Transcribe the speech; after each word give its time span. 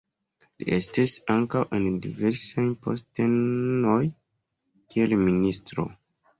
Li 0.61 0.65
estis 0.77 1.13
ankaŭ 1.33 1.61
en 1.81 1.85
diversaj 2.07 2.65
postenoj 2.87 4.01
kiel 4.17 5.19
ministro. 5.25 5.91